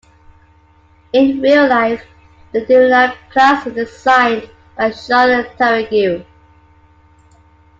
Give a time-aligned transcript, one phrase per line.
[1.13, 2.03] In real life,
[2.53, 6.25] the "Luna"-class was designed by Sean Tourangeau.